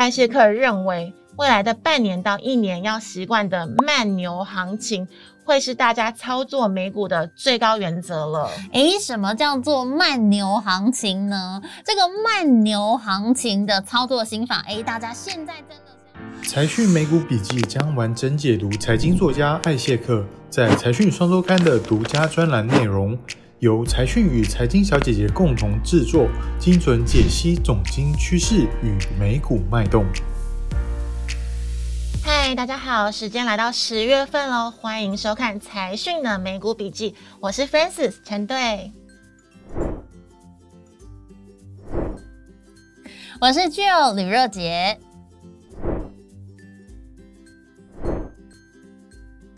[0.00, 5.06] 艾谢克认为，未来的半年到一年要习惯的慢牛行情，
[5.44, 8.48] 会是大家操作美股的最高原则了。
[8.72, 11.60] 诶，什么叫做慢牛行情呢？
[11.84, 23.18] 这个慢牛行情的操作心法，诶，大家现在真的财讯美股笔记将完整解读财经作家艾谢克在财讯双周刊的独家专栏内容。
[23.60, 26.26] 由财讯与财经小姐姐共同制作，
[26.58, 30.02] 精准解析总经趋势与美股脉动。
[32.24, 38.92] 嗨，大家好，时间来到十月份喽，欢迎收看财讯的美股笔记，我是 Francis 陈队，
[43.42, 44.98] 我是 Jill 吕若杰。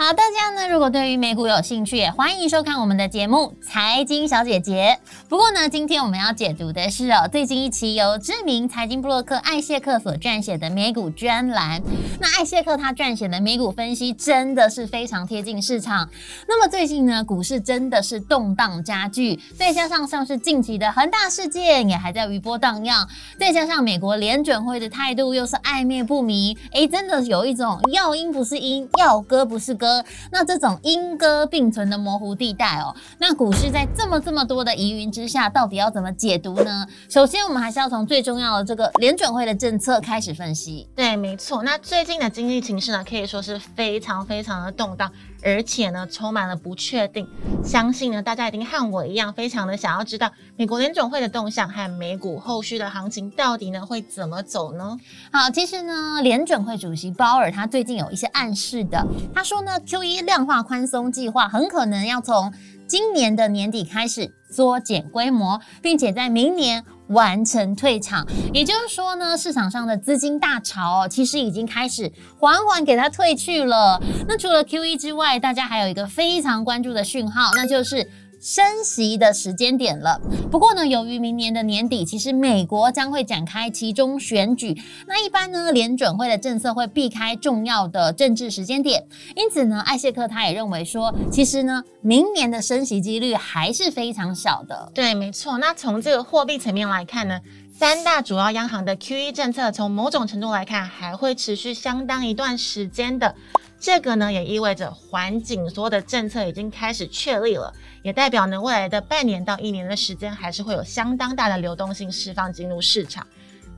[0.00, 4.96] 好，大家呢，如果对于美股有兴趣，也欢迎收看我们的节目《财经小姐姐》。
[5.28, 11.82] 不过呢，今天我们要解读的是哦，最近一期由知名财经布洛克艾谢克所撰写的美股专栏。
[12.20, 16.08] 那艾谢克他撰写的美股分析真的是非常贴近市场。
[16.46, 23.04] 那么最近呢，股市真的是动荡加剧，再加上像是近期的恒大事件也还在余波荡漾，
[23.36, 29.87] 再加上美国联准会的态度又是暧昧不明，哎，真的有一种要鹰不是鹰，要歌不是歌
[30.30, 36.86] 那这种鹰鸽并存的模糊地带哦，那股市在这么这么多的疑云之下，到底要怎么解读呢？
[37.08, 40.88] 首先，我们还是要从最重要的这个联准会的政策开始分析。
[40.94, 41.62] 对，没错。
[41.62, 45.10] 那最近的经济形势呢，可以说是非常非常的动荡。
[45.42, 47.28] 而且呢，充满了不确定。
[47.64, 54.98] 相信呢，大家一定和我一样，非常的想要知道美国联总会的动向和美股后续的行情到底呢会怎么走呢？
[55.32, 62.52] 好，其实呢，联准会主席鲍尔他最近有一些暗示的，他说呢，Q 一量化宽松计划很可能要从
[62.86, 66.84] 今年的年底开始缩减规模，并且在明年。
[67.08, 74.00] 完成退场，也就是说呢，市场上的资金大潮，其实已经开始缓缓给它退去了。
[74.26, 78.08] 那除了 Q E 之外，大家还有一个非常关注的讯号，那就是。
[78.40, 80.20] 升息的时间点了。
[80.50, 84.76] 不过呢，由于明年的年底，其实美国将会展开其中选举，
[85.06, 89.04] 那一般呢，联准会的政策会避开重要的政治时间点。
[89.34, 94.90] 因此呢，艾谢克他也认为说，其实呢，明年的升息几率还是非常小的。
[94.94, 95.58] 对，没错。
[95.58, 97.40] 那从这个货币层面来看呢，
[97.76, 103.34] 三大主要央行的 QE 政策，从某种程度来看，还会持续相当一段时间的。
[103.80, 107.72] 这个呢，也意味着缓紧缩的政策已经开始确立了，
[108.02, 113.24] 也代表呢，未来的半年到一年的时间，还是会有相当大的流动性释放进入市场。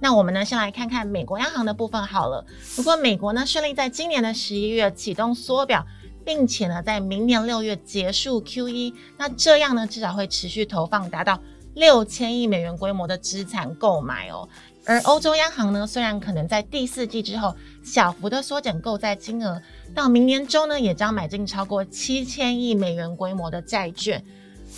[0.01, 2.43] 那我们呢，先来看看美国央行的部分好了。
[2.77, 5.87] 如果美国呢顺利在今年的十一月启动缩表，
[6.25, 11.39] 并且呢在明年六月结束 QE，那这样呢至少会持续投放达到
[11.75, 14.49] 六千亿美元规模的资产购买哦。
[14.87, 17.55] 而欧洲央行呢，虽然可能在第四季之后
[17.85, 19.61] 小幅的缩减购债金额。
[19.95, 24.25] 到明年中呢，也将买进超过七千亿美元规模的债券。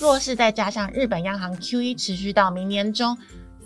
[0.01, 3.17] 若是再加上日本央行 QE 持续到明年中，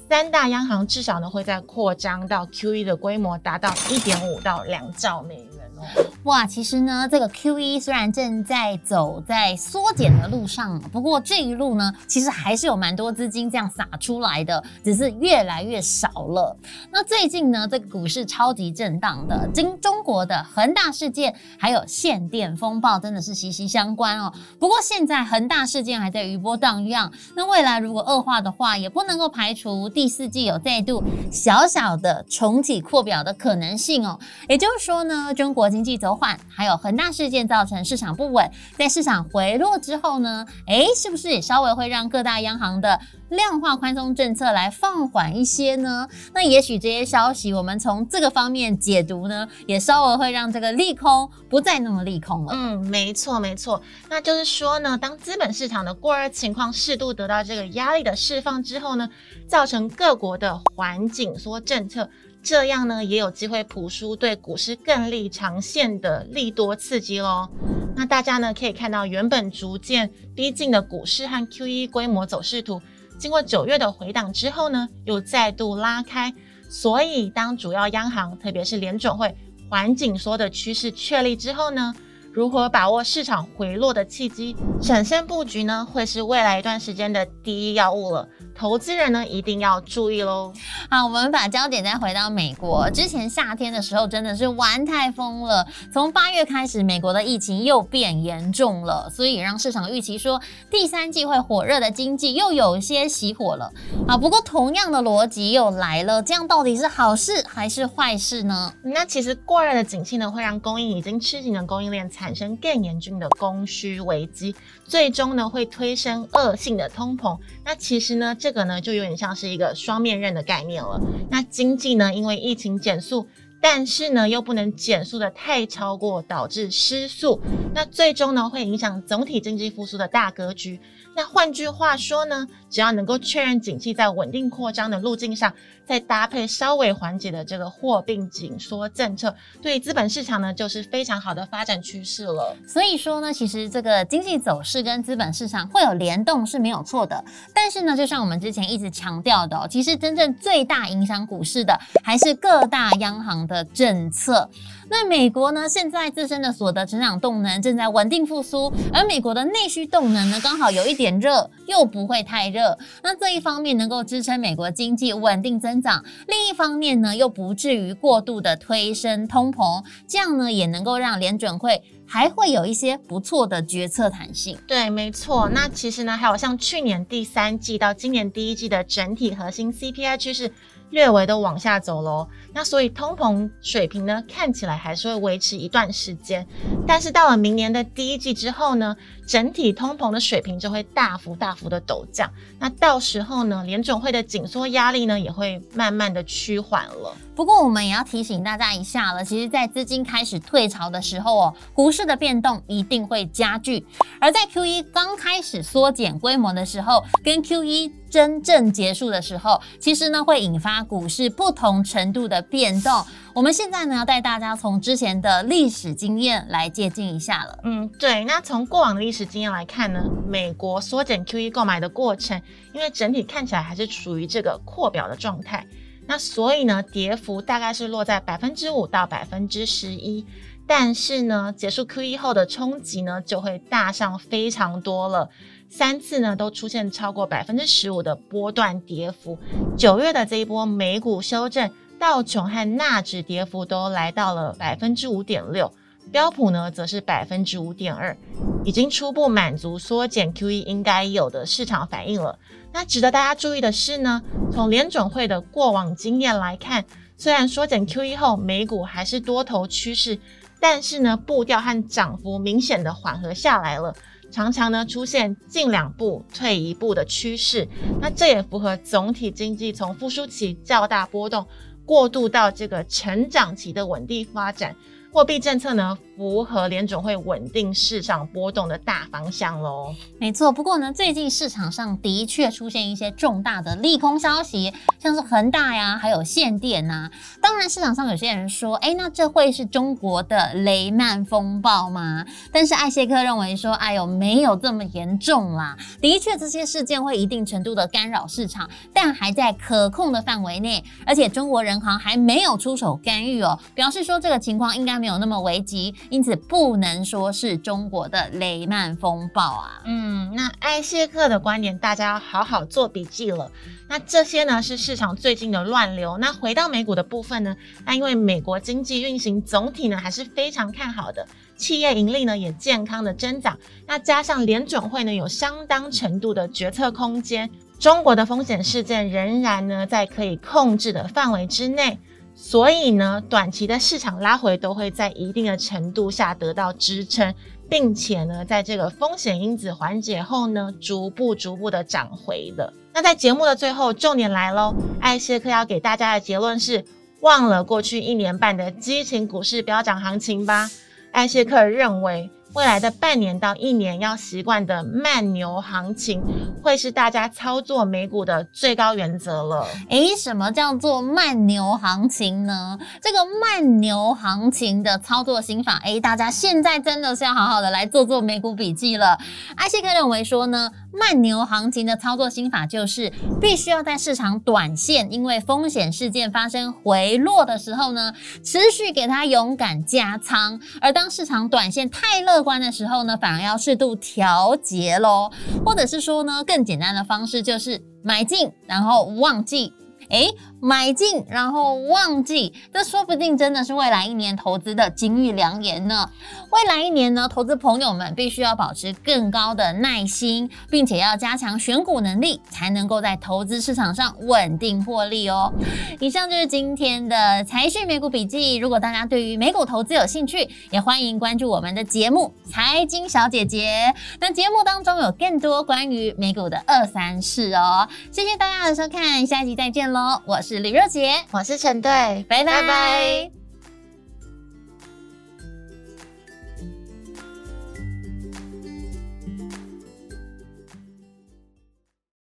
[0.09, 5.87] 三大央行至少呢会在扩张到 QE 的规模达到一点五到两兆美元哦。
[6.27, 16.57] 哇，其实呢，这个 Q E 虽然正在走在缩减的路上，不过这一路呢，其实还是有蛮多资金这样撒出来的，只是越来越少了。
[16.91, 24.33] 那最近呢，这个股市超级震荡的，跟中国的恒大事件还有限电风暴真的是息息相关哦。
[24.59, 34.19] 不过现在恒大事件还在余波荡漾，那未来如果恶化的话，也不能够排除第四季有再度小小的重启扩表的可能性哦。
[34.49, 36.16] 也就是说呢，中国经济走。
[36.17, 42.99] 缓，还有恒大事件造成市场不稳，在市场回落之后呢，哎，是不是也稍微会让各大央行的
[43.29, 46.09] 量化宽松政策来放缓一些呢？
[46.33, 52.53] 那也许这些消息，我们从这个方面解读呢，也稍微会让这个利空不再那么利空了。
[52.55, 59.09] 嗯，没错没错，那就是说呢，当资本市场的过热情况适度得到这个压力的释放之后呢，
[59.49, 62.09] 造成各国的缓紧缩政策。
[62.43, 67.49] 这样呢，也有机会普输对股市更利长线的利多刺激喽。
[67.97, 72.81] 那大家呢可以看到，原本逐渐逼近的股市和 QE 规模走势图，
[73.19, 76.35] 经过九月的回档之后呢，又再度拉开。
[76.69, 79.35] 所以，当主要央行，特别是联准会
[79.71, 81.95] 环紧缩的趋势确立之后呢，
[82.37, 88.29] 如何把握市场回落的契机，闪现布局呢，会是未来一段时间的第一要务了。
[88.55, 90.53] 投资人呢一定要注意喽。
[90.91, 92.91] 好，我们把焦点再回到美国。
[92.91, 100.39] 之前夏天的时候真的是玩太疯了，从八月开始，美国的疫情又变严重了，所以让市场预期说
[100.71, 103.73] 第三季会火热的经济又有些熄火了。
[104.07, 108.75] 啊，不过同样的逻辑又来了，这样到底是好事还是坏事呢？
[108.83, 114.53] 那其实过热的景气呢，会让供应已经吃紧的供应链产生更严峻的供需危机，
[114.85, 117.39] 最终呢会推升恶性的通膨。
[117.65, 118.35] 那其实呢？
[118.35, 121.01] 这个呢，就有点像是一个双面刃的概念了。
[121.31, 123.29] 那经济呢，因为疫情减速，
[123.61, 127.41] 但是呢，又不能减速的太超过，导致失速，
[127.73, 130.81] 那最终呢，会影响总体经济复苏的大格局。
[131.17, 135.51] 那换句话说呢，只要能够确认景气在稳定扩张的路径上，
[135.87, 142.55] 再搭配稍微缓解的这个货币紧缩政策，对资本市场呢就是非常好的发展趋势了。
[142.69, 147.25] 所以说呢，其实这个经济走势跟资本市场会有联动是没有错的。
[147.55, 154.51] 但是呢，就像我们之前一直强调的，其实真正最大影响股市的还是各大央行的政策。
[154.89, 162.79] 那美国呢，现在自身的所得成长动能正在稳定复苏，而美国的内需动能呢，刚好有一点热，又不会太热。
[163.03, 174.59] 那这一方面能够支撑美国经济稳定增长，另一方面呢，又不至于过度的推升通膨，这样呢，也能够让联准会还会有一些不错的决策弹性。
[174.67, 175.49] 对，没错。
[175.49, 180.53] 那其实呢，还有像去年第三季到今年第一季的整体核心 CPI 趋势。
[180.91, 186.47] 略微的往下走喽，那所以通膨水平呢，看起来还是会维持一段时间，
[186.87, 188.97] 但是到了明年的第一季之后呢，
[189.27, 197.15] 整体通膨的水平就会大幅大幅的陡降，那到时候呢，联总会的紧缩压力呢，也会慢慢的趋缓了。
[197.35, 203.85] 不过我们也要提醒大家一下了，其实，在资金开始退潮的时候哦，股市的变动一定会加剧，
[204.19, 213.05] 而在 Q 一刚开始缩减规模的时候，跟 Q 一真正结束的时候，其实呢会引发股市不同程度的变动。
[213.35, 217.59] 我们现在呢要带大家从之前的历史经验来借鉴一下了。
[217.65, 218.25] 嗯，对。
[218.25, 222.41] 那从过往的历史经验来看呢，美国缩减 QE 购买的过程，
[222.73, 225.67] 因为整体看起来还是处于这个扩表的状态，
[226.07, 230.25] 那所以呢，跌幅大概是落在百分之五到百分之十一。
[230.69, 235.29] 但是呢，结束 QE 后的冲击呢，就会大上非常多了。
[235.69, 239.39] 三次呢都出现超过百分之十五的波段跌幅。
[239.77, 245.73] 九月的这一波美股修正，道琼和纳指跌幅都来到了百分之五点六，
[246.11, 248.17] 标普呢则是百分之五点二，
[248.65, 252.39] 已经初步满足缩减 QE 应该有的市场反应了。
[252.73, 254.23] 那值得大家注意的是呢，
[254.53, 256.85] 从联准会的过往经验来看，
[257.17, 260.19] 虽然缩减 QE 后美股还是多头趋势，
[260.61, 263.95] 但是呢步调和涨幅明显的缓和下来了。
[264.37, 267.67] 常常呢出现进两步退一步的趋势，
[268.03, 271.47] 那这也符合总体经济从复苏期较大波动
[271.87, 274.77] 过渡到这个成长期的稳定发展。
[275.11, 279.95] 货币政策呢，符合联总会稳定市场波动的大方向喽。
[280.19, 287.11] 没错，不过呢，最近市场上的确出现一些重大的利空消息，像是恒大呀，还有限电呐。
[287.41, 292.27] 当然，市场上有些人说，哎，那这会是中国的雷曼风暴吗？
[292.51, 295.77] 但是艾谢克认为说，哎呦，没有这么严重啦。
[296.01, 304.97] 的确，这些事件会一定程度的干扰市场，但还在可控的范围内，而且中国人行还没有出手干预哦，表示说这个情况应该。
[304.97, 309.83] 没有那么危急，因此不能说是中国的雷曼风暴啊。
[309.85, 313.51] 嗯，那艾谢克的观点，大家要好好做笔记了。
[313.89, 316.19] 那这些呢是市场最近的乱流。
[316.19, 323.59] 那回到美股的部分呢，那因为美国经济运行总体呢还是非常看好的，企业盈利呢也健康的增长。
[323.87, 331.99] 那加上联准会呢有相当程度的决策空间，中国的风险事件仍然呢在可以控制的范围之内。
[332.39, 337.35] 所以呢，短期的市场拉回都会在一定的程度下得到支撑，
[337.69, 342.73] 并且呢，在这个风险因子缓解后呢，逐步逐步的涨回的。
[342.93, 346.85] 那在节目的最后，重点来喽，艾谢克要给大家的结论是：
[347.21, 350.71] 忘了过去一年半的激情股市飙涨行情吧。
[351.13, 352.31] 艾谢克认为。
[352.57, 356.23] 未来的半年到一年要习惯的慢牛行情，
[356.63, 359.69] 会是大家操作美股的最高原则了。
[359.91, 362.79] 诶，什么叫做慢牛行情呢？
[363.03, 369.19] 这个慢牛行情的操作心法，诶，大家现在真的是要好好的来做做美股笔记了。
[369.55, 385.33] 艾希克认为说呢，慢牛行情的操作心法就是必须要在市场短线因为风险事件发生回落的时候呢，持续给它勇敢加仓，而当市场短线太乐关的时候呢，反而要适度调节喽，
[385.65, 389.73] 或者是说呢，更简单的方式就是买进，然后忘记。
[390.11, 390.29] 诶，
[390.67, 396.11] 买进然后忘记，这说不定真的是未来一年投资的金玉良言呢。
[396.51, 405.53] 未来一年呢，投资朋友们必须要保持更高的耐心，并且要加强选股能力，才能够在投资市场上稳定获利哦。
[406.01, 408.57] 以上就是今天的财讯美股笔记。
[408.57, 413.95] 如果大家对于美股投资有兴趣，也欢迎关注我们的节目《财经小姐姐》。
[414.19, 417.89] 那节目当中有更多关于美股的二三事哦。
[418.11, 420.21] 谢谢大家的收看，下一集再见喽！
[420.27, 421.91] 我是李若杰，我是陈队，
[422.29, 422.45] 拜拜。
[422.45, 423.46] 拜拜